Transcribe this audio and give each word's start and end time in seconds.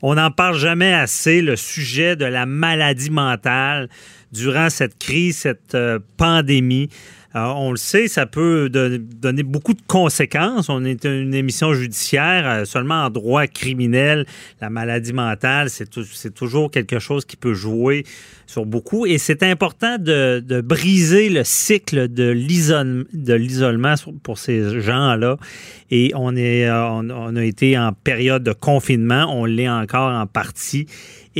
On 0.00 0.14
n'en 0.14 0.30
parle 0.30 0.56
jamais 0.56 0.92
assez, 0.92 1.42
le 1.42 1.56
sujet 1.56 2.14
de 2.14 2.24
la 2.24 2.46
maladie 2.46 3.10
mentale 3.10 3.88
durant 4.32 4.70
cette 4.70 4.98
crise, 4.98 5.38
cette 5.38 5.74
euh, 5.74 5.98
pandémie. 6.16 6.88
Euh, 7.36 7.44
on 7.56 7.72
le 7.72 7.76
sait, 7.76 8.08
ça 8.08 8.24
peut 8.24 8.70
donner 8.70 9.42
beaucoup 9.42 9.74
de 9.74 9.82
conséquences. 9.86 10.70
On 10.70 10.82
est 10.84 11.04
une 11.04 11.34
émission 11.34 11.74
judiciaire, 11.74 12.48
euh, 12.48 12.64
seulement 12.64 13.04
en 13.04 13.10
droit 13.10 13.46
criminel. 13.46 14.24
La 14.62 14.70
maladie 14.70 15.12
mentale, 15.12 15.68
c'est 15.68 16.34
toujours 16.34 16.70
quelque 16.70 16.98
chose 16.98 17.26
qui 17.26 17.36
peut 17.36 17.52
jouer 17.52 18.04
sur 18.46 18.64
beaucoup. 18.64 19.04
Et 19.04 19.18
c'est 19.18 19.42
important 19.42 19.98
de, 19.98 20.60
briser 20.62 21.28
le 21.28 21.44
cycle 21.44 22.08
de 22.08 22.30
l'isolement 22.30 23.94
pour 24.22 24.38
ces 24.38 24.80
gens-là. 24.80 25.36
Et 25.90 26.12
on, 26.14 26.34
a 26.34 27.44
été 27.44 27.78
en 27.78 27.92
période 27.92 28.42
de 28.42 28.52
confinement. 28.52 29.26
On 29.28 29.44
l'est 29.44 29.68
encore 29.68 30.12
en 30.12 30.26
partie. 30.26 30.86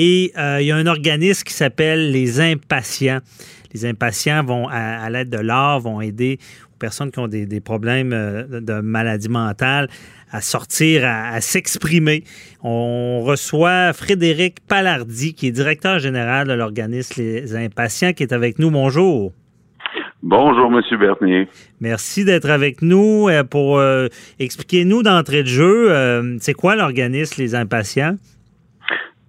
Et 0.01 0.33
il 0.37 0.65
y 0.65 0.71
a 0.71 0.77
un 0.77 0.87
organisme 0.87 1.43
qui 1.43 1.53
s'appelle 1.53 2.13
les 2.13 2.41
impatients. 2.41 3.19
Les 3.75 3.85
impatients 3.85 4.43
vont, 4.43 4.69
à, 4.69 5.09
l'aide 5.11 5.31
de 5.31 5.39
l'art, 5.39 5.81
vont 5.81 6.01
aider 6.01 6.39
aux 6.75 6.79
personnes 6.79 7.11
qui 7.11 7.19
ont 7.19 7.29
des, 7.29 7.61
problèmes 7.61 8.13
euh, 8.13 8.61
de 8.61 8.81
maladie 8.81 9.29
mentale 9.29 9.89
à 10.31 10.41
sortir, 10.41 11.03
à, 11.05 11.41
s'exprimer. 11.41 12.25
On 12.63 13.23
reçoit 13.23 13.93
Frédéric 13.93 14.61
Palardi, 14.67 15.35
qui 15.35 15.49
est 15.49 15.51
directeur 15.51 15.99
général 15.99 16.49
de 16.49 16.53
l'organisme 16.53 17.21
Les 17.23 17.57
Impatients, 17.57 18.13
qui 18.13 18.23
est 18.23 18.33
avec 18.33 18.59
nous. 18.59 18.71
Bonjour. 18.71 19.33
Bonjour, 20.23 20.71
M. 20.73 20.99
Bernier. 20.99 21.49
Merci 21.81 22.25
d'être 22.25 22.51
avec 22.51 22.83
nous 22.83 23.29
euh, 23.29 23.45
pour 23.45 23.79
euh, 23.79 24.09
expliquer-nous 24.39 25.03
d'entrée 25.03 25.43
de 25.43 25.49
jeu, 25.49 26.39
c'est 26.41 26.55
quoi 26.55 26.75
l'organisme 26.77 27.41
Les 27.41 27.55
Impatients? 27.55 28.17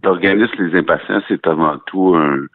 L'organisme 0.04 0.64
Les 0.64 0.80
Impatients, 0.80 1.22
c'est 1.28 1.46
avant 1.46 1.78
tout 1.88 2.16
un, 2.16 2.46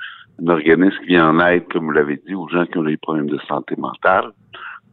un 0.43 0.49
organisme 0.49 0.99
qui 1.01 1.09
vient 1.09 1.31
en 1.31 1.41
aide, 1.41 1.65
comme 1.73 1.85
vous 1.85 1.91
l'avez 1.93 2.21
dit, 2.27 2.35
aux 2.35 2.49
gens 2.49 2.67
qui 2.67 2.79
ont 2.79 2.85
des 2.85 2.97
problèmes 2.97 3.29
de 3.29 3.39
santé 3.47 3.75
mentale 3.77 4.33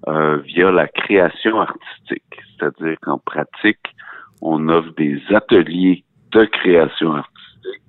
euh, 0.08 0.38
via 0.38 0.71
la 0.71 0.88
création 0.88 1.61
artistique. 1.61 2.23
C'est-à-dire 2.58 2.97
qu'en 3.02 3.17
pratique, 3.19 3.95
on 4.41 4.69
offre 4.69 4.93
des 4.95 5.21
ateliers 5.30 6.03
de 6.31 6.45
création 6.45 7.13
artistique 7.13 7.81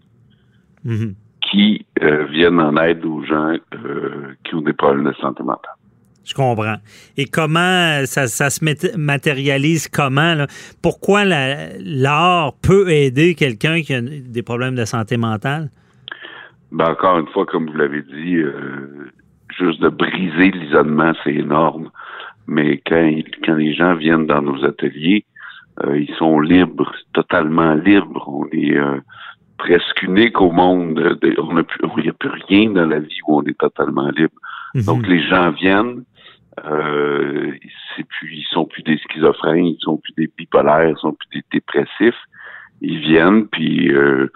mhm. 0.85 1.15
qui 1.41 1.87
euh, 2.03 2.25
viennent 2.27 2.61
en 2.61 2.77
aide 2.77 3.05
aux 3.05 3.23
gens 3.23 3.57
euh, 3.75 4.35
qui 4.45 4.55
ont 4.55 4.63
des 4.63 4.73
problèmes 4.73 5.05
de 5.05 5.15
santé 5.15 5.43
mentale. 5.43 5.73
Je 6.25 6.35
comprends. 6.35 6.77
Et 7.17 7.25
comment 7.25 8.05
ça, 8.05 8.27
ça 8.29 8.51
se 8.51 8.97
matérialise 8.97 9.89
comment? 9.89 10.35
Là? 10.35 10.47
Pourquoi 10.83 11.25
l'art 11.25 12.55
peut 12.63 12.91
aider 12.91 13.35
quelqu'un 13.35 13.83
qui 13.83 13.95
a 13.95 14.01
des 14.01 14.43
problèmes 14.43 14.77
de 14.77 14.85
santé 14.85 15.17
mentale? 15.17 15.71
Ben 16.71 16.91
encore 16.91 17.19
une 17.19 17.27
fois, 17.29 17.45
comme 17.45 17.69
vous 17.69 17.77
l'avez 17.77 18.03
dit, 18.03 18.37
euh, 18.37 19.11
juste 19.59 19.81
de 19.81 19.89
briser 19.89 20.51
l'isolement, 20.53 21.13
c'est 21.23 21.35
énorme. 21.35 21.91
Mais 22.47 22.81
quand, 22.87 23.13
quand 23.45 23.55
les 23.55 23.75
gens 23.75 23.95
viennent 23.95 24.27
dans 24.27 24.43
nos 24.43 24.65
ateliers, 24.65 25.25
euh, 25.85 25.99
ils 25.99 26.15
sont 26.17 26.41
libres, 26.41 26.93
totalement 27.13 27.75
libres. 27.75 28.29
On 28.29 28.47
est 28.53 28.77
euh, 28.77 29.01
presque 29.59 30.03
unique 30.03 30.41
au 30.41 30.51
monde. 30.51 31.19
on 31.39 31.57
a 31.57 31.63
plus, 31.63 31.81
il 31.99 32.03
n'y 32.05 32.09
a 32.09 32.13
plus 32.13 32.31
rien 32.49 32.71
dans 32.71 32.87
la 32.87 33.01
vie 33.01 33.19
où 33.27 33.37
on 33.37 33.43
est 33.43 33.59
totalement 33.59 34.09
libre. 34.11 34.35
Mhm. 34.75 34.85
Donc 34.85 35.07
les 35.07 35.23
gens 35.23 35.51
viennent. 35.51 36.05
Euh, 36.65 37.53
c'est 37.97 38.05
plus, 38.05 38.35
ils 38.35 38.47
sont 38.51 38.67
plus 38.67 38.83
des 38.83 38.99
schizophrènes, 38.99 39.67
ils 39.67 39.81
sont 39.81 39.97
plus 39.97 40.13
des 40.17 40.31
bipolaires, 40.37 40.89
ils 40.89 40.99
sont 40.99 41.13
plus 41.13 41.29
des 41.41 41.45
dépressifs 41.53 42.19
ils 42.83 42.99
viennent, 42.99 43.47
puis 43.47 43.93
euh, 43.93 44.31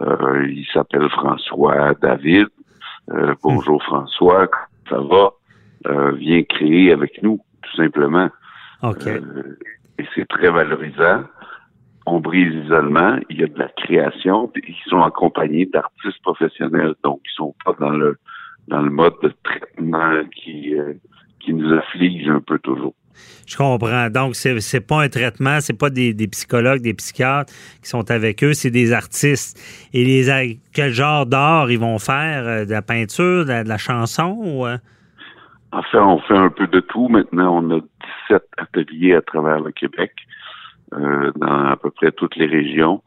euh, 0.00 0.46
il 0.48 0.66
s'appelle 0.72 1.08
François 1.10 1.94
David. 2.02 2.48
Euh, 3.10 3.34
bonjour 3.42 3.76
hmm. 3.76 3.86
François, 3.86 4.50
ça 4.88 4.98
va? 4.98 5.30
Euh, 5.86 6.12
viens 6.12 6.42
créer 6.42 6.92
avec 6.92 7.22
nous, 7.22 7.40
tout 7.62 7.76
simplement. 7.76 8.28
OK. 8.82 9.06
et 9.06 10.04
c'est 10.14 10.26
très 10.26 10.50
valorisant. 10.50 11.22
On 12.04 12.18
brise 12.18 12.52
l'isolement, 12.52 13.16
il 13.30 13.40
y 13.40 13.44
a 13.44 13.46
de 13.46 13.58
la 13.58 13.68
création, 13.68 14.50
ils 14.56 14.74
sont 14.88 15.02
accompagnés 15.02 15.66
d'artistes 15.66 16.20
professionnels, 16.22 16.94
donc 17.04 17.20
ils 17.24 17.36
sont 17.36 17.54
pas 17.64 17.76
dans 17.78 17.90
le 17.90 18.18
dans 18.68 18.82
le 18.82 18.90
mode 18.90 19.14
de 19.22 19.32
traitement 19.44 20.24
qui 20.34 20.74
qui 21.44 21.52
nous 21.52 21.72
afflige 21.72 22.28
un 22.28 22.40
peu 22.40 22.58
toujours. 22.58 22.94
Je 23.46 23.56
comprends. 23.56 24.08
Donc, 24.08 24.34
c'est 24.34 24.54
n'est 24.54 24.80
pas 24.80 25.02
un 25.02 25.08
traitement, 25.08 25.60
c'est 25.60 25.78
pas 25.78 25.90
des, 25.90 26.14
psychologues, 26.28 26.80
des 26.80 26.94
psychiatres 26.94 27.52
qui 27.82 27.88
sont 27.88 28.10
avec 28.10 28.42
eux, 28.44 28.54
c'est 28.54 28.70
des 28.70 28.92
artistes. 28.92 29.58
Et 29.92 30.04
les, 30.04 30.58
quel 30.72 30.92
genre 30.92 31.26
d'art 31.26 31.70
ils 31.70 31.78
vont 31.78 31.98
faire? 31.98 32.46
Euh, 32.46 32.64
de 32.64 32.70
la 32.70 32.82
peinture, 32.82 33.44
de 33.44 33.68
la, 33.68 33.78
chanson? 33.78 34.38
Ou... 34.40 34.66
Euh? 34.66 34.78
En 35.72 35.82
fait, 35.82 35.98
on 35.98 36.18
fait 36.20 36.36
un 36.36 36.50
peu 36.50 36.66
de 36.66 36.80
tout. 36.80 37.08
Maintenant, 37.08 37.62
on 37.62 37.78
a 37.78 37.80
17 38.28 38.42
ateliers 38.58 39.14
à 39.14 39.22
travers 39.22 39.60
le 39.60 39.72
Québec, 39.72 40.12
euh, 40.94 41.32
dans 41.36 41.66
à 41.66 41.76
peu 41.76 41.90
près 41.90 42.12
toutes 42.12 42.36
les 42.36 42.46
régions. 42.46 43.02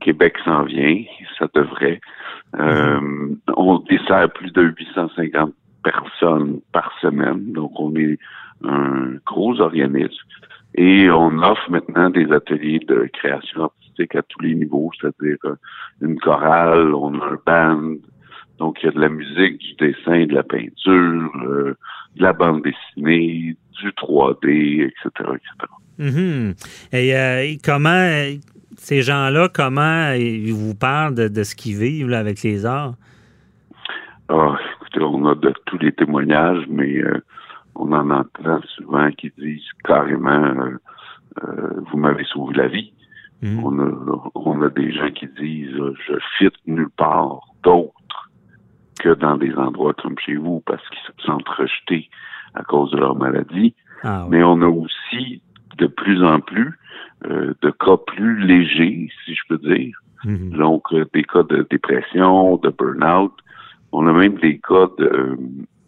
Québec 0.00 0.34
s'en 0.44 0.64
vient, 0.64 1.02
ça 1.38 1.46
devrait. 1.54 2.00
Mm-hmm. 2.54 3.36
on 3.56 3.78
dessert 3.80 4.30
plus 4.32 4.50
de 4.52 4.62
850 4.62 5.52
personnes 5.86 6.60
par 6.72 6.90
semaine, 7.00 7.52
donc 7.52 7.72
on 7.78 7.94
est 7.96 8.18
un 8.64 9.14
gros 9.24 9.60
organisme. 9.60 10.24
Et 10.74 11.08
on 11.10 11.38
offre 11.42 11.70
maintenant 11.70 12.10
des 12.10 12.30
ateliers 12.32 12.80
de 12.80 13.08
création 13.12 13.64
artistique 13.64 14.14
à 14.14 14.22
tous 14.22 14.40
les 14.40 14.54
niveaux, 14.54 14.90
c'est-à-dire 15.00 15.38
euh, 15.44 15.54
une 16.02 16.18
chorale, 16.18 16.94
on 16.94 17.18
a 17.20 17.24
un 17.24 17.38
band, 17.46 17.94
donc 18.58 18.78
il 18.82 18.86
y 18.86 18.88
a 18.88 18.92
de 18.92 19.00
la 19.00 19.08
musique, 19.08 19.58
du 19.58 19.74
dessin, 19.78 20.26
de 20.26 20.34
la 20.34 20.42
peinture, 20.42 21.30
euh, 21.46 21.76
de 22.16 22.22
la 22.22 22.32
bande 22.32 22.62
dessinée, 22.62 23.56
du 23.80 23.90
3D, 23.90 24.86
etc., 24.86 25.08
etc. 25.08 25.72
Mm-hmm. 25.98 26.54
Et 26.92 27.16
euh, 27.16 27.54
comment 27.64 28.36
ces 28.76 29.00
gens-là, 29.02 29.48
comment 29.48 30.12
ils 30.12 30.52
vous 30.52 30.74
parlent 30.74 31.14
de, 31.14 31.42
ce 31.42 31.54
qu'ils 31.54 31.76
vivent 31.76 32.12
avec 32.12 32.42
les 32.42 32.66
arts? 32.66 32.94
Écoutez, 34.28 34.65
on 35.02 35.26
a 35.26 35.34
de 35.34 35.52
tous 35.66 35.78
les 35.78 35.92
témoignages, 35.92 36.64
mais 36.68 37.02
on 37.78 37.92
en 37.92 38.10
entend 38.10 38.60
souvent 38.76 39.10
qui 39.12 39.30
disent 39.38 39.70
carrément 39.84 40.30
euh, 40.30 40.78
euh, 41.44 41.80
vous 41.90 41.98
m'avez 41.98 42.24
sauvé 42.24 42.54
la 42.54 42.68
vie. 42.68 42.92
Mhm. 43.42 43.64
On, 43.64 43.78
a, 43.78 44.30
on 44.34 44.62
a 44.62 44.70
des 44.70 44.92
gens 44.92 45.10
qui 45.10 45.26
disent 45.38 45.76
je 46.06 46.14
fit 46.38 46.48
nulle 46.66 46.88
part 46.96 47.40
d'autre 47.62 48.30
que 48.98 49.10
dans 49.10 49.36
des 49.36 49.54
endroits 49.54 49.92
comme 49.94 50.18
chez 50.18 50.36
vous 50.36 50.62
parce 50.66 50.82
qu'ils 50.88 51.14
se 51.14 51.26
sentent 51.26 51.48
rejetés 51.48 52.08
à 52.54 52.62
cause 52.62 52.90
de 52.92 52.96
leur 52.96 53.14
maladie. 53.14 53.74
Ah 54.02 54.26
Mais 54.30 54.42
on 54.42 54.62
a 54.62 54.68
aussi 54.68 55.42
de 55.76 55.86
plus 55.86 56.24
en 56.24 56.40
plus 56.40 56.78
euh, 57.26 57.52
de 57.60 57.70
cas 57.70 57.98
plus 58.06 58.38
légers, 58.46 59.10
si 59.24 59.34
je 59.34 59.40
peux 59.48 59.58
dire. 59.58 59.98
Mhm. 60.24 60.56
Donc, 60.56 60.94
des 61.12 61.24
cas 61.24 61.42
de 61.42 61.66
dépression, 61.70 62.56
de 62.56 62.70
burn-out. 62.70 63.32
On 63.92 64.06
a 64.06 64.12
même 64.12 64.36
des 64.38 64.58
cas 64.58 64.88
de, 64.98 65.38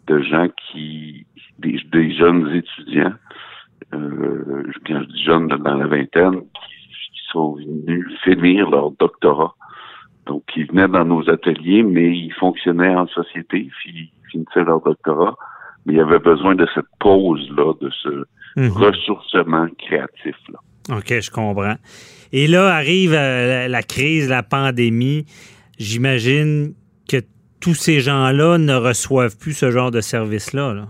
de 0.07 0.21
gens 0.23 0.47
qui, 0.71 1.25
des, 1.59 2.15
jeunes 2.15 2.49
étudiants, 2.55 3.13
euh, 3.93 4.63
quand 4.85 5.01
je 5.01 5.07
dis 5.13 5.23
jeunes 5.23 5.47
dans 5.47 5.75
la 5.75 5.87
vingtaine, 5.87 6.41
qui, 6.41 6.79
sont 7.31 7.53
venus 7.53 8.07
finir 8.23 8.71
leur 8.71 8.89
doctorat. 8.91 9.53
Donc, 10.25 10.43
ils 10.55 10.65
venaient 10.65 10.87
dans 10.87 11.05
nos 11.05 11.29
ateliers, 11.29 11.83
mais 11.83 12.09
ils 12.09 12.33
fonctionnaient 12.33 12.95
en 12.95 13.05
société, 13.07 13.69
ils 13.85 14.09
finissaient 14.31 14.63
leur 14.63 14.81
doctorat, 14.81 15.35
mais 15.85 15.93
il 15.93 15.97
y 15.97 16.01
avait 16.01 16.17
besoin 16.17 16.55
de 16.55 16.67
cette 16.73 16.87
pause-là, 16.99 17.73
de 17.81 17.89
ce 18.01 18.25
mhm. 18.55 18.71
ressourcement 18.71 19.67
créatif-là. 19.77 20.59
OK, 20.97 21.19
je 21.21 21.29
comprends. 21.29 21.75
Et 22.31 22.47
là 22.47 22.67
arrive 22.73 23.13
euh, 23.13 23.67
la 23.67 23.83
crise, 23.83 24.27
la 24.29 24.41
pandémie. 24.41 25.25
J'imagine 25.77 26.73
que 27.07 27.17
tous 27.61 27.73
ces 27.73 27.99
gens-là 27.99 28.57
ne 28.57 28.75
reçoivent 28.75 29.37
plus 29.37 29.53
ce 29.53 29.71
genre 29.71 29.91
de 29.91 30.01
service-là. 30.01 30.73
Là. 30.73 30.85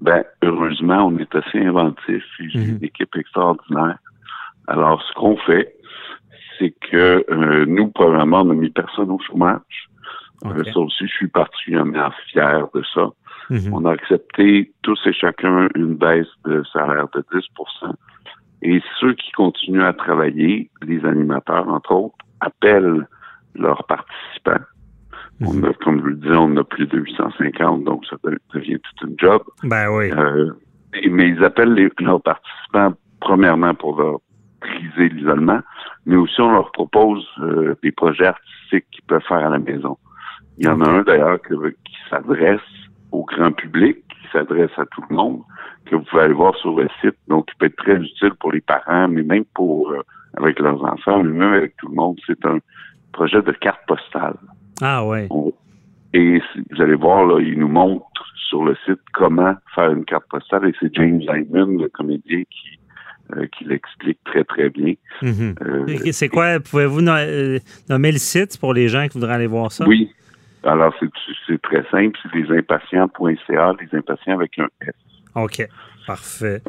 Ben, 0.00 0.22
heureusement, 0.42 1.06
on 1.06 1.18
est 1.18 1.34
assez 1.34 1.58
inventif. 1.58 2.22
J'ai 2.38 2.58
mhm. 2.58 2.76
une 2.76 2.84
équipe 2.84 3.16
extraordinaire. 3.16 3.98
Alors, 4.66 5.02
ce 5.02 5.14
qu'on 5.14 5.36
fait, 5.38 5.74
c'est 6.58 6.74
que 6.90 7.24
euh, 7.30 7.64
nous, 7.66 7.88
probablement, 7.88 8.42
on 8.42 8.44
n'a 8.46 8.54
mis 8.54 8.70
personne 8.70 9.10
au 9.10 9.18
chômage. 9.20 9.88
Euh, 10.44 10.62
ça 10.64 10.78
aussi, 10.78 11.06
je 11.06 11.12
suis 11.12 11.28
particulièrement 11.28 12.10
fier 12.30 12.66
de 12.74 12.82
ça. 12.94 13.08
Mhm. 13.50 13.72
On 13.72 13.84
a 13.86 13.92
accepté 13.92 14.72
tous 14.82 14.98
et 15.06 15.12
chacun 15.12 15.68
une 15.74 15.94
baisse 15.94 16.28
de 16.44 16.62
salaire 16.72 17.08
de 17.14 17.24
10% 17.32 17.94
Et 18.62 18.82
ceux 19.00 19.14
qui 19.14 19.30
continuent 19.32 19.84
à 19.84 19.92
travailler, 19.92 20.70
les 20.82 21.04
animateurs, 21.04 21.68
entre 21.68 21.92
autres, 21.92 22.16
appellent 22.40 23.06
leurs 23.54 23.84
participants 23.84 24.64
on 25.40 25.62
a, 25.64 25.72
comme 25.74 26.00
je 26.00 26.06
le 26.06 26.16
disais, 26.16 26.36
on 26.36 26.56
a 26.56 26.64
plus 26.64 26.86
de 26.86 26.98
850, 26.98 27.84
donc 27.84 28.04
ça 28.06 28.16
devient 28.54 28.78
tout 28.78 29.06
un 29.06 29.12
job. 29.18 29.42
Ben 29.62 29.88
oui. 29.90 30.10
Euh, 30.12 30.50
mais 31.10 31.28
ils 31.28 31.42
appellent 31.44 31.74
les, 31.74 31.90
leurs 32.00 32.22
participants 32.22 32.92
premièrement 33.20 33.74
pour 33.74 34.00
leur 34.00 34.18
briser 34.60 35.08
l'isolement, 35.08 35.60
mais 36.06 36.16
aussi 36.16 36.40
on 36.40 36.52
leur 36.52 36.70
propose 36.72 37.26
euh, 37.40 37.74
des 37.82 37.92
projets 37.92 38.26
artistiques 38.26 38.86
qu'ils 38.90 39.04
peuvent 39.04 39.22
faire 39.26 39.44
à 39.44 39.50
la 39.50 39.58
maison. 39.58 39.98
Il 40.58 40.66
y 40.66 40.68
en 40.68 40.80
a 40.80 40.88
un 40.88 41.02
d'ailleurs 41.02 41.40
qui 41.42 41.96
s'adresse 42.08 42.60
au 43.10 43.24
grand 43.24 43.52
public, 43.52 43.96
qui 44.08 44.28
s'adresse 44.32 44.70
à 44.76 44.86
tout 44.86 45.02
le 45.10 45.16
monde, 45.16 45.40
que 45.86 45.96
vous 45.96 46.02
pouvez 46.04 46.22
aller 46.22 46.34
voir 46.34 46.54
sur 46.56 46.78
le 46.78 46.88
site, 47.00 47.16
donc 47.28 47.46
qui 47.46 47.54
peut 47.58 47.66
être 47.66 47.76
très 47.76 47.96
utile 47.96 48.34
pour 48.38 48.52
les 48.52 48.60
parents, 48.60 49.08
mais 49.08 49.22
même 49.22 49.44
pour 49.54 49.90
euh, 49.90 50.02
avec 50.36 50.58
leurs 50.58 50.82
enfants, 50.84 51.22
mais 51.22 51.32
même 51.32 51.54
avec 51.54 51.76
tout 51.76 51.88
le 51.88 51.94
monde. 51.94 52.18
C'est 52.26 52.44
un 52.46 52.58
projet 53.12 53.42
de 53.42 53.52
carte 53.52 53.80
postale. 53.86 54.36
Ah 54.82 55.04
ouais. 55.04 55.28
et 56.12 56.40
vous 56.70 56.82
allez 56.82 56.94
voir, 56.94 57.26
là, 57.26 57.40
il 57.40 57.58
nous 57.58 57.68
montre 57.68 58.04
sur 58.48 58.64
le 58.64 58.76
site 58.84 59.00
comment 59.12 59.54
faire 59.74 59.90
une 59.92 60.04
carte 60.04 60.24
postale 60.28 60.68
et 60.68 60.72
c'est 60.80 60.94
James 60.94 61.20
Hyman, 61.20 61.80
le 61.80 61.88
comédien, 61.88 62.42
qui 62.50 62.78
euh, 63.32 63.46
qui 63.56 63.64
l'explique 63.64 64.18
très, 64.24 64.44
très 64.44 64.68
bien. 64.68 64.94
Mhm. 65.22 65.54
Euh, 65.62 66.12
c'est 66.12 66.28
quoi? 66.28 66.60
Pouvez-vous 66.60 67.00
euh, 67.08 67.58
nommer 67.88 68.12
le 68.12 68.18
site 68.18 68.58
pour 68.60 68.74
les 68.74 68.88
gens 68.88 69.08
qui 69.08 69.18
voudraient 69.18 69.34
aller 69.34 69.46
voir 69.46 69.72
ça? 69.72 69.86
Oui. 69.88 70.12
Alors, 70.62 70.94
c'est 71.46 71.60
très 71.62 71.84
simple. 71.90 72.18
C'est 72.22 72.34
lesimpatients.ca, 72.38 73.72
les 73.80 73.98
impatients 73.98 74.34
avec 74.34 74.58
un 74.58 74.68
S. 74.82 74.94
OK. 75.34 75.66
Parfait. 76.06 76.60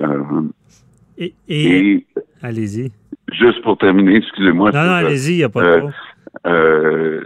et, 1.49 2.05
allez-y. 2.41 2.91
Juste 3.33 3.61
pour 3.61 3.77
terminer, 3.77 4.15
excusez-moi. 4.15 4.71
Non, 4.71 4.83
non, 4.85 4.91
allez-y, 4.93 5.33
il 5.33 5.37
n'y 5.37 5.43
a 5.43 5.49
pas 5.49 5.61
de 5.61 5.83
euh, 6.47 7.21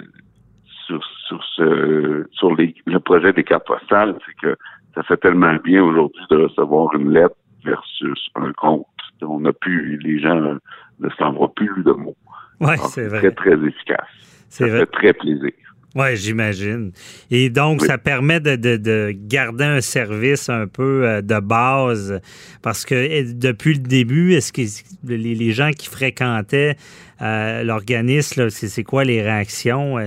sur, 1.30 1.44
sur, 1.44 1.44
ce, 1.56 2.28
sur 2.32 2.56
les, 2.56 2.76
le 2.86 3.00
projet 3.00 3.32
des 3.34 3.44
cartes 3.44 3.68
postales, 3.68 4.16
c'est 4.26 4.36
que 4.42 4.56
ça 4.96 5.04
fait 5.04 5.18
tellement 5.18 5.56
bien 5.64 5.84
aujourd'hui 5.84 6.24
de 6.30 6.38
recevoir 6.38 6.94
une 6.96 7.14
lettre 7.14 7.36
versus 7.64 8.30
un 8.36 8.52
compte. 8.54 8.86
On 9.22 9.42
n'a 9.42 9.54
plus, 9.54 9.98
les 9.98 10.20
gens 10.20 10.58
ne 11.00 11.10
s'envoient 11.18 11.54
plus 11.54 11.84
de 11.84 11.92
mots. 11.92 12.16
Oui, 12.62 12.76
c'est 12.90 13.08
vrai. 13.08 13.20
Très, 13.20 13.32
très 13.32 13.68
efficace. 13.68 14.08
Ça 14.50 14.68
fait 14.68 14.86
très 14.88 15.14
plaisir. 15.14 15.52
Oui, 15.96 16.16
j'imagine. 16.16 16.92
Et 17.32 17.50
donc, 17.50 17.82
ça 17.82 17.98
permet 17.98 18.40
de, 18.40 19.12
garder 19.12 19.64
un 19.64 19.82
service 19.82 20.48
un 20.50 20.68
peu 20.68 21.06
euh, 21.06 21.22
de 21.22 21.40
base 21.40 22.22
parce 22.62 22.86
que 22.86 22.96
eh, 22.96 23.34
depuis 23.34 23.74
le 23.74 23.80
début, 23.80 24.34
est-ce 24.34 24.54
que 24.54 24.62
les, 25.04 25.52
gens 25.52 25.72
qui 25.72 25.88
fréquentaient 25.88 26.76
euh, 27.22 27.64
l'organisme, 27.64 28.50
c'est 28.50 28.84
quoi 28.84 29.04
les 29.04 29.22
réactions? 29.22 29.98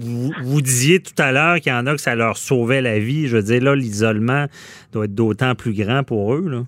Vous, 0.00 0.32
vous, 0.42 0.60
disiez 0.62 1.00
tout 1.00 1.14
à 1.18 1.32
l'heure 1.32 1.56
qu'il 1.60 1.72
y 1.72 1.74
en 1.74 1.86
a 1.86 1.92
que 1.92 2.00
ça 2.00 2.14
leur 2.14 2.36
sauvait 2.36 2.80
la 2.80 2.98
vie. 2.98 3.28
Je 3.28 3.36
veux 3.36 3.42
dire, 3.42 3.62
là, 3.62 3.74
l'isolement 3.74 4.46
doit 4.92 5.04
être 5.04 5.14
d'autant 5.14 5.54
plus 5.54 5.74
grand 5.74 6.04
pour 6.04 6.34
eux. 6.34 6.48
Là. 6.48 6.62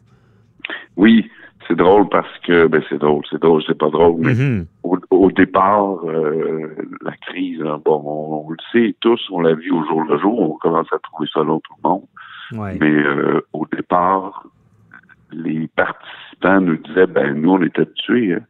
Oui, 0.96 1.28
c'est 1.66 1.76
drôle 1.76 2.08
parce 2.08 2.38
que 2.46 2.66
ben 2.66 2.82
c'est 2.88 2.98
drôle, 2.98 3.22
c'est 3.30 3.40
drôle, 3.40 3.62
c'est 3.66 3.78
pas 3.78 3.88
drôle, 3.88 4.16
mais 4.18 4.34
mm-hmm. 4.34 4.66
au, 5.10 5.30
départ, 5.30 6.04
euh, 6.04 6.68
la 7.02 7.12
crise, 7.12 7.62
hein, 7.62 7.80
bon, 7.84 8.02
on, 8.04 8.50
le 8.50 8.56
sait 8.72 8.94
tous, 9.00 9.20
on 9.30 9.40
l'a 9.40 9.54
vu 9.54 9.70
au 9.70 9.84
jour 9.86 10.02
le 10.02 10.18
jour, 10.18 10.40
on 10.40 10.56
commence 10.58 10.92
à 10.92 10.98
trouver 10.98 11.28
ça 11.32 11.42
long 11.42 11.60
tout 11.60 11.74
le 11.82 11.88
monde. 11.88 12.04
Mais 12.80 12.90
euh, 12.90 13.40
au 13.54 13.66
départ, 13.74 14.46
les 15.32 15.68
participants 15.68 16.60
nous 16.60 16.76
disaient 16.76 17.06
ben 17.06 17.34
nous 17.40 17.52
on 17.52 17.62
était 17.62 17.82
habitués. 17.82 18.34
Hein. 18.34 18.40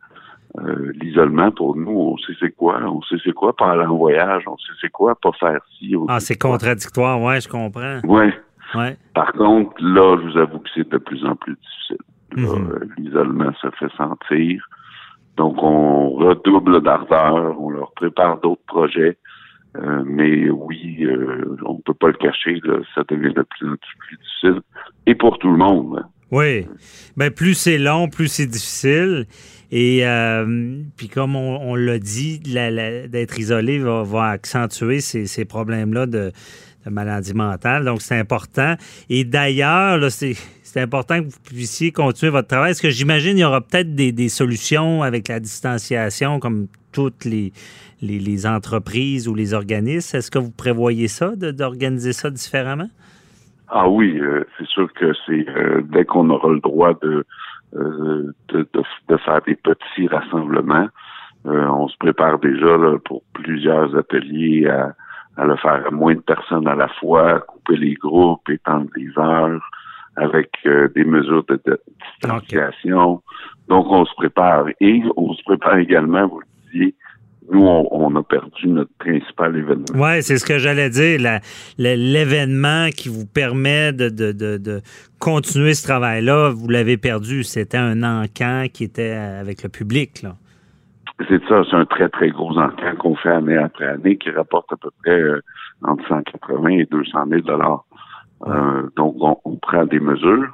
Euh, 0.58 0.93
l'isolement 1.00 1.50
pour 1.50 1.76
nous, 1.76 1.90
on 1.90 2.19
sait 2.19 2.34
c'est 2.38 2.54
quoi, 2.54 2.78
on 2.82 3.00
sait 3.02 3.16
c'est 3.25 3.32
quoi 3.32 3.56
pas 3.56 3.72
aller 3.72 3.87
en 3.87 3.96
voyage, 3.96 4.43
on 4.46 4.56
sait 4.58 4.72
c'est 4.82 4.90
quoi 4.90 5.14
pas 5.14 5.32
faire 5.40 5.60
ci. 5.78 5.94
Ah, 6.08 6.20
c'est 6.20 6.37
contradictoire, 6.37 7.20
ouais, 7.22 7.40
je 7.40 7.49
comprends. 7.49 8.00
Ouais. 8.04 8.34
Ouais. 8.75 8.96
Par 9.14 9.32
contre, 9.32 9.72
là, 9.81 10.16
je 10.19 10.31
vous 10.31 10.38
avoue 10.38 10.58
que 10.58 10.69
c'est 10.75 10.88
de 10.88 10.99
plus 10.99 11.25
en 11.25 11.37
plus 11.37 11.54
difficile. 11.54 11.99
Mhm. 12.37 12.70
Euh, 12.70 12.84
l'isolement 12.99 13.52
se 13.60 13.69
fait 13.78 13.93
sentir. 13.96 14.66
Donc, 15.37 15.62
on 15.62 16.10
redouble 16.10 16.82
d'ardeur, 16.82 17.58
on 17.60 17.70
leur 17.70 17.93
prépare 17.93 18.40
d'autres 18.40 18.64
projets. 18.66 19.16
Euh, 19.76 20.02
mais 20.04 20.50
oui, 20.50 20.99
euh, 21.04 21.56
on 21.64 21.75
ne 21.75 21.81
peut 21.81 21.94
pas 21.94 22.08
le 22.08 22.14
cacher, 22.14 22.60
ça 22.94 23.02
devient 23.08 23.32
de 23.32 23.43
plus 23.43 23.70
en 23.70 23.76
plus 23.76 24.16
difficile. 24.19 24.60
Et 25.06 25.14
pour 25.14 25.38
tout 25.38 25.50
le 25.50 25.56
monde. 25.56 25.99
Hein. 25.99 26.08
Oui. 26.31 26.66
Ben, 27.16 27.31
plus 27.31 27.54
c'est 27.54 27.78
long, 27.78 28.08
plus 28.08 28.28
c'est 28.28 28.46
difficile. 28.46 29.26
Et 29.73 30.05
puis 30.97 31.09
comme 31.09 31.35
on, 31.35 31.75
l'a 31.75 31.99
dit, 31.99 32.39
d'être 32.39 33.39
isolé 33.39 33.79
va, 33.79 34.27
accentuer 34.27 35.01
ces, 35.01 35.45
problèmes-là 35.45 36.07
de, 36.07 36.31
de, 36.85 36.91
maladie 36.91 37.35
mentale. 37.35 37.85
Donc 37.85 38.03
c'est 38.03 38.19
important. 38.19 38.77
Et 39.09 39.25
d'ailleurs, 39.25 40.11
c'est 40.11 40.37
c'est 40.73 40.81
important 40.81 41.19
que 41.19 41.25
vous 41.25 41.41
puissiez 41.45 41.93
continuer 41.93 42.33
votre 42.33 42.49
travail. 42.49 42.71
Est-ce 42.71 42.81
que 42.81 42.89
j'imagine 42.89 43.33
qu'il 43.33 43.41
y 43.41 43.45
aura 43.45 43.61
peut-être 43.61 43.95
des, 43.95 44.29
solutions 44.31 45.03
avec 45.03 45.29
la 45.29 45.39
distanciation 45.39 46.41
comme 46.41 46.67
toutes 46.93 47.27
les, 47.27 47.53
les, 48.01 48.47
entreprises 48.47 49.29
ou 49.29 49.35
les 49.35 49.53
organismes? 49.53 50.17
Est-ce 50.17 50.31
que 50.31 50.39
vous 50.39 50.51
prévoyez 50.51 51.09
ça, 51.09 51.37
d'organiser 51.37 52.15
ça 52.15 52.31
différemment? 52.31 52.89
Ah 53.69 53.87
oui, 53.87 54.19
euh, 54.19 54.45
c'est 54.57 54.67
sûr 54.67 54.91
que 54.95 55.13
c'est 55.27 55.47
euh, 55.51 55.83
dès 55.93 56.07
qu'on 56.07 56.31
aura 56.31 56.49
le 56.49 56.61
droit 56.61 56.95
de, 57.03 57.27
euh, 57.75 58.33
de, 58.49 59.17
faire 59.17 59.41
des 59.47 59.57
petits 59.57 60.09
rassemblements, 60.09 60.89
on 61.45 61.89
se 61.89 61.97
prépare 61.97 62.39
déjà 62.39 62.77
pour 63.05 63.23
plusieurs 63.35 63.97
ateliers 63.97 64.69
à, 64.69 64.95
à 65.37 65.45
le 65.45 65.57
faire 65.57 65.87
à 65.87 65.91
moins 65.91 66.15
de 66.15 66.21
personnes 66.21 66.69
à 66.69 66.75
la 66.75 66.89
fois, 66.89 67.41
couper 67.41 67.77
les 67.77 67.95
groupes, 67.95 68.49
étendre 68.49 68.89
les 68.97 69.11
heures, 69.19 69.61
avec 70.17 70.51
euh, 70.67 70.89
des 70.95 71.05
mesures 71.05 71.45
de, 71.49 71.61
distanciation. 72.21 73.23
Donc, 73.69 73.87
on 73.89 74.05
se 74.05 74.15
prépare. 74.15 74.67
Et 74.81 75.03
on 75.17 75.33
se 75.33 75.43
prépare 75.45 75.77
également, 75.77 76.27
vous 76.27 76.41
le 76.41 76.47
disiez, 76.65 76.95
nous, 77.50 77.61
on, 77.61 78.15
a 78.17 78.23
perdu 78.23 78.69
notre 78.69 78.93
principal 78.99 79.56
événement. 79.56 79.85
Oui, 79.94 80.23
c'est 80.23 80.39
ce 80.39 80.44
que 80.44 80.59
j'allais 80.59 80.91
dire. 80.91 81.41
L'événement 81.79 82.89
qui 82.91 83.09
vous 83.09 83.27
permet 83.27 83.93
de, 83.93 84.09
de, 84.09 84.33
de, 84.33 84.81
continuer 85.19 85.75
ce 85.75 85.87
travail-là, 85.87 86.50
vous 86.50 86.69
l'avez 86.69 86.97
perdu. 86.97 87.43
C'était 87.43 87.79
un 87.79 88.03
encan 88.03 88.67
qui 88.73 88.85
était 88.85 89.12
avec 89.12 89.62
le 89.62 89.69
public. 89.69 90.23
Là. 90.23 90.35
C'est 91.29 91.43
ça, 91.49 91.62
c'est 91.69 91.77
un 91.77 91.85
très, 91.85 92.09
très 92.09 92.31
gros 92.31 92.56
encan 92.59 92.97
qu'on 92.99 93.17
fait 93.17 93.31
année 93.31 93.56
après 93.56 93.87
année 93.87 94.17
qui 94.17 94.31
rapporte 94.31 94.73
à 94.73 94.77
peu 94.77 94.91
près 95.03 95.21
euh, 95.21 95.41
entre 95.83 96.06
180 96.09 96.69
et 96.71 96.87
200 96.87 97.25
000 97.29 97.43
euh, 98.47 98.88
donc, 98.97 99.15
on, 99.45 99.56
prend 99.56 99.85
des 99.85 100.00
mesures. 100.00 100.53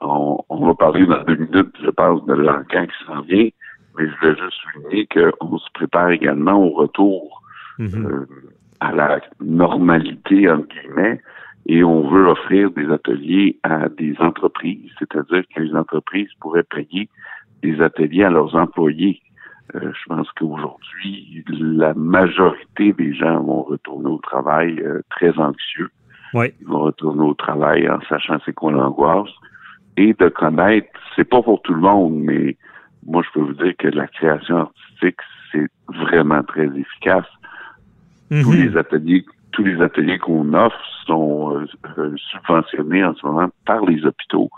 On, 0.00 0.38
va 0.50 0.74
parler 0.74 1.04
dans 1.04 1.22
deux 1.24 1.36
minutes, 1.36 1.76
je 1.82 1.90
pense, 1.90 2.24
de 2.24 2.34
l'encan 2.34 2.86
qui 2.86 3.06
s'en 3.06 3.20
vient, 3.22 3.48
mais 3.98 4.08
je 4.08 4.16
voulais 4.16 4.36
juste 4.36 4.58
souligner 4.62 5.06
qu'on 5.06 5.58
se 5.58 5.70
prépare 5.74 6.10
également 6.10 6.62
au 6.62 6.70
retour 6.70 7.42
mhm. 7.78 8.06
euh, 8.06 8.26
à 8.80 8.92
la 8.92 9.20
normalité, 9.40 10.48
entre 10.50 10.68
guillemets, 10.68 11.20
et 11.66 11.84
on 11.84 12.08
veut 12.08 12.26
offrir 12.26 12.70
des 12.70 12.88
ateliers 12.90 13.58
à 13.62 13.88
des 13.88 14.14
entreprises, 14.20 14.90
c'est-à-dire 14.98 15.42
que 15.54 15.60
les 15.60 15.74
entreprises 15.74 16.30
pourraient 16.40 16.62
payer 16.62 17.08
des 17.62 17.80
ateliers 17.80 18.24
à 18.24 18.30
leurs 18.30 18.54
employés. 18.54 19.20
Euh, 19.74 19.92
je 19.92 20.08
pense 20.08 20.30
qu'aujourd'hui, 20.32 21.44
la 21.48 21.92
majorité 21.94 22.92
des 22.92 23.12
gens 23.12 23.42
vont 23.42 23.62
retourner 23.62 24.08
au 24.08 24.18
travail 24.18 24.82
très 25.10 25.36
anxieux. 25.38 25.90
Oui. 26.34 26.52
Ils 26.60 26.66
vont 26.66 26.80
retourner 26.80 27.22
au 27.22 27.34
travail 27.34 27.88
en 27.88 28.00
sachant 28.08 28.38
c'est 28.44 28.54
quoi 28.54 28.72
l'angoisse. 28.72 29.30
Et 29.96 30.14
de 30.14 30.28
connaître, 30.28 30.88
c'est 31.16 31.28
pas 31.28 31.42
pour 31.42 31.60
tout 31.62 31.74
le 31.74 31.80
monde, 31.80 32.14
mais 32.14 32.56
moi, 33.06 33.22
je 33.26 33.30
peux 33.32 33.44
vous 33.44 33.54
dire 33.54 33.74
que 33.78 33.88
la 33.88 34.06
création 34.06 34.56
artistique, 34.58 35.20
c'est 35.52 35.66
vraiment 35.88 36.42
très 36.42 36.66
efficace. 36.66 37.26
Mm-hmm. 38.30 38.42
Tous 38.42 38.52
les 38.52 38.76
ateliers, 38.76 39.24
tous 39.52 39.64
les 39.64 39.80
ateliers 39.80 40.18
qu'on 40.18 40.52
offre 40.54 40.80
sont 41.06 41.56
euh, 41.56 41.66
euh, 41.98 42.14
subventionnés 42.30 43.04
en 43.04 43.14
ce 43.14 43.26
moment 43.26 43.48
par 43.64 43.84
les 43.86 44.04
hôpitaux 44.04 44.50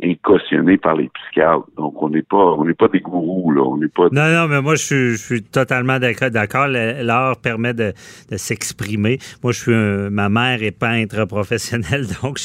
et 0.00 0.16
cautionné 0.16 0.76
par 0.76 0.96
les 0.96 1.08
psychiatres. 1.08 1.66
Donc, 1.76 2.00
on 2.02 2.08
n'est 2.08 2.22
pas, 2.22 2.36
on 2.36 2.64
n'est 2.64 2.74
pas 2.74 2.88
des 2.88 3.00
gourous, 3.00 3.50
là. 3.50 3.62
On 3.62 3.76
n'est 3.76 3.88
pas. 3.88 4.08
Non, 4.12 4.28
non, 4.30 4.48
mais 4.48 4.60
moi, 4.62 4.76
je 4.76 5.16
suis, 5.16 5.42
totalement 5.42 5.98
d'accord. 5.98 6.68
L'art 6.68 7.36
permet 7.38 7.74
de, 7.74 7.92
s'exprimer. 8.36 9.18
Moi, 9.42 9.52
je 9.52 9.60
suis 9.60 10.10
ma 10.10 10.28
mère 10.28 10.62
est 10.62 10.70
peintre 10.70 11.24
professionnelle, 11.24 12.06
donc 12.22 12.38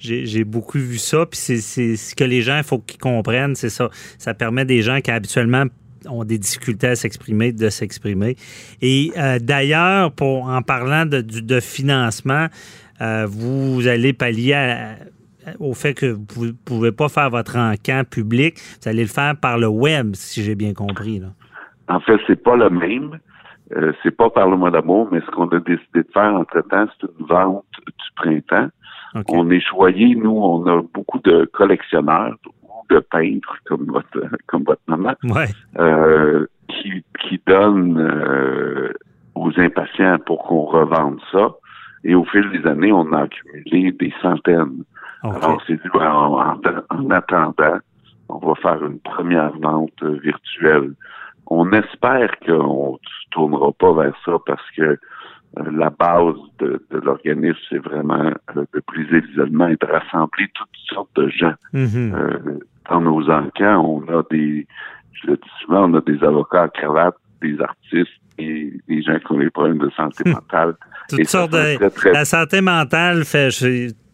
j'ai 0.00 0.44
beaucoup 0.44 0.78
vu 0.78 0.98
ça. 0.98 1.26
Puis 1.26 1.38
c'est 1.38 1.96
ce 1.96 2.14
que 2.14 2.24
les 2.24 2.42
gens, 2.42 2.58
il 2.58 2.64
faut 2.64 2.78
qu'ils 2.78 3.00
comprennent, 3.00 3.54
c'est 3.54 3.68
ça. 3.68 3.90
Ça 4.18 4.34
permet 4.34 4.64
des 4.64 4.82
gens 4.82 5.00
qui 5.00 5.10
habituellement 5.10 5.64
ont 6.08 6.24
des 6.24 6.38
difficultés 6.38 6.88
à 6.88 6.96
s'exprimer, 6.96 7.52
de 7.52 7.68
s'exprimer. 7.68 8.36
Et 8.80 9.12
euh, 9.16 9.38
d'ailleurs, 9.40 10.12
pour 10.12 10.44
en 10.44 10.62
parlant 10.62 11.06
de, 11.06 11.20
de 11.20 11.60
financement, 11.60 12.46
euh, 13.00 13.26
vous 13.28 13.86
allez 13.86 14.12
pallier 14.12 14.54
à, 14.54 14.96
au 15.58 15.74
fait 15.74 15.94
que 15.94 16.16
vous 16.34 16.46
ne 16.46 16.52
pouvez 16.52 16.92
pas 16.92 17.08
faire 17.08 17.30
votre 17.30 17.56
encan 17.56 18.02
public. 18.08 18.58
Vous 18.82 18.88
allez 18.88 19.02
le 19.02 19.08
faire 19.08 19.34
par 19.36 19.58
le 19.58 19.68
web, 19.68 20.14
si 20.14 20.42
j'ai 20.42 20.54
bien 20.54 20.74
compris. 20.74 21.20
Là. 21.20 21.28
En 21.88 22.00
fait, 22.00 22.18
c'est 22.26 22.42
pas 22.42 22.56
le 22.56 22.70
même. 22.70 23.18
Euh, 23.76 23.92
c'est 24.02 24.16
pas 24.16 24.30
par 24.30 24.48
le 24.48 24.56
mois 24.56 24.70
d'amour, 24.70 25.08
mais 25.12 25.20
ce 25.20 25.30
qu'on 25.30 25.48
a 25.48 25.60
décidé 25.60 26.02
de 26.02 26.08
faire 26.12 26.34
entre-temps, 26.34 26.86
c'est 27.00 27.06
une 27.18 27.26
vente 27.26 27.64
du 27.86 27.92
printemps. 28.16 28.68
On 29.28 29.50
est 29.50 29.60
choyé, 29.60 30.14
nous, 30.14 30.30
on 30.30 30.66
a 30.66 30.82
beaucoup 30.94 31.18
de 31.18 31.44
collectionneurs 31.52 32.36
ou 32.62 32.94
de 32.94 33.00
peintres 33.00 33.56
comme 33.66 33.86
votre 33.86 34.22
comme 34.46 34.64
votre 34.64 34.82
maman 34.86 35.14
euh, 35.78 36.46
qui, 36.68 37.04
qui 37.20 37.40
donnent 37.46 37.98
euh, 37.98 38.92
aux 39.34 39.50
impatients 39.58 40.18
pour 40.24 40.44
qu'on 40.44 40.62
revende 40.62 41.20
ça. 41.32 41.54
Et 42.04 42.14
au 42.14 42.24
fil 42.24 42.48
des 42.50 42.66
années, 42.68 42.92
on 42.92 43.12
a 43.12 43.22
accumulé 43.22 43.92
des 43.92 44.12
centaines. 44.22 44.84
Alors, 45.22 45.62
c'est 45.66 45.74
dit, 45.74 45.88
en, 45.94 46.60
en, 46.90 47.10
attendant, 47.10 47.78
on 48.28 48.38
va 48.38 48.54
faire 48.56 48.84
une 48.84 49.00
première 49.00 49.52
vente 49.58 50.02
virtuelle. 50.02 50.92
On 51.46 51.72
espère 51.72 52.30
qu'on 52.40 52.92
ne 52.92 53.30
tournera 53.30 53.72
pas 53.72 53.92
vers 53.94 54.14
ça 54.24 54.32
parce 54.46 54.70
que 54.76 54.98
euh, 55.56 55.70
la 55.72 55.90
base 55.90 56.36
de, 56.58 56.80
l'organisme, 56.90 57.58
c'est 57.70 57.78
vraiment 57.78 58.32
euh, 58.56 58.64
de 58.74 58.82
briser 58.86 59.22
l'isolement 59.22 59.68
et 59.68 59.76
de 59.76 59.86
rassembler 59.86 60.46
toutes 60.54 60.68
sortes 60.92 61.10
de 61.16 61.28
gens. 61.28 61.54
Mm-hmm. 61.72 62.14
Euh, 62.14 62.58
dans 62.90 63.00
nos 63.00 63.30
encans, 63.30 63.82
on 63.82 64.02
a 64.08 64.22
des, 64.30 64.66
je 65.12 65.26
le 65.26 65.36
dis 65.36 65.50
souvent, 65.62 65.90
on 65.90 65.94
a 65.94 66.00
des 66.02 66.22
avocats 66.22 66.64
à 66.64 66.68
cravate, 66.68 67.16
des 67.40 67.58
artistes 67.60 68.12
et 68.38 68.72
des 68.88 69.02
gens 69.02 69.18
qui 69.18 69.32
ont 69.32 69.38
des 69.38 69.50
problèmes 69.50 69.78
de 69.78 69.90
santé 69.90 70.28
mentale. 70.30 70.74
Toutes 71.08 71.24
sortes 71.26 71.52
de... 71.52 72.12
La 72.12 72.24
santé 72.24 72.60
mentale 72.60 73.24
fait 73.24 73.50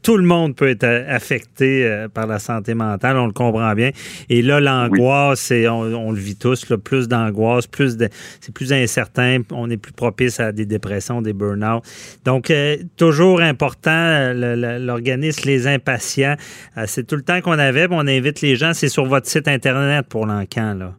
tout 0.05 0.19
le 0.19 0.23
monde 0.23 0.55
peut 0.55 0.69
être 0.69 0.85
affecté 0.85 1.87
euh, 1.87 2.09
par 2.09 2.27
la 2.27 2.39
santé 2.39 2.75
mentale, 2.75 3.17
on 3.17 3.27
le 3.27 3.33
comprend 3.33 3.73
bien. 3.75 3.91
Et 4.29 4.43
là, 4.43 4.61
l'angoisse, 4.61 5.51
on, 5.51 6.13
le 6.13 6.19
vit 6.19 6.37
tous, 6.37 6.67
plus 6.85 7.09
d'angoisse, 7.09 7.67
plus 7.67 7.97
de, 7.97 8.09
c'est 8.41 8.55
plus 8.55 8.73
incertain, 8.73 9.39
on 9.51 9.71
est 9.71 9.79
plus 9.79 9.95
propice 9.95 10.39
à 10.41 10.53
des 10.53 10.67
dépressions, 10.67 11.23
des 11.23 11.33
burn-out. 11.33 11.83
Donc, 12.25 12.51
euh, 12.51 12.77
toujours 12.99 13.41
important, 13.41 14.33
l'organisme 14.35 15.49
Les 15.49 15.67
Impatients, 15.67 16.37
euh, 16.77 16.85
c'est 16.87 17.07
tout 17.07 17.17
le 17.17 17.23
temps 17.23 17.41
qu'on 17.41 17.59
avait, 17.59 17.87
on 17.91 18.07
invite 18.07 18.43
les 18.43 18.57
gens, 18.57 18.75
c'est 18.75 18.89
sur 18.89 19.07
votre 19.07 19.27
site 19.27 19.49
Internet 19.49 20.07
pour 20.09 20.27
l'encan, 20.27 20.75
là. 20.79 20.93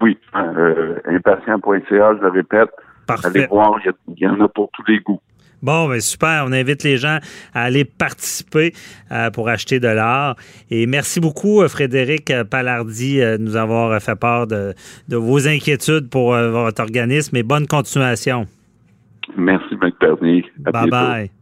Oui, 0.00 0.18
impatient.ca, 0.34 2.16
je 2.16 2.22
le 2.22 2.28
répète. 2.28 2.70
Parfait. 3.06 3.28
Allez 3.28 3.46
voir, 3.46 3.78
il 4.08 4.18
y 4.18 4.26
en 4.26 4.40
a 4.40 4.48
pour 4.48 4.68
tous 4.72 4.82
les 4.88 4.98
goûts. 4.98 5.20
Bon, 5.62 5.88
ben 5.88 6.00
super. 6.00 6.44
On 6.46 6.52
invite 6.52 6.82
les 6.82 6.96
gens 6.96 7.18
à 7.54 7.62
aller 7.62 7.84
participer 7.84 8.72
euh, 9.10 9.30
pour 9.30 9.48
acheter 9.48 9.78
de 9.80 9.88
l'art. 9.88 10.36
Et 10.70 10.86
merci 10.86 11.20
beaucoup, 11.20 11.62
euh, 11.62 11.68
Frédéric 11.68 12.32
Palardi, 12.50 13.20
euh, 13.20 13.38
de 13.38 13.42
nous 13.42 13.56
avoir 13.56 14.00
fait 14.02 14.16
part 14.16 14.46
de, 14.46 14.74
vos 15.08 15.46
inquiétudes 15.46 16.10
pour 16.10 16.32
votre 16.32 16.82
organisme 16.82 17.36
et 17.36 17.42
bonne 17.42 17.66
continuation. 17.66 18.46
Merci, 19.36 19.76
McBurney. 19.76 20.44
Bye 20.58 20.90
bye. 20.90 21.41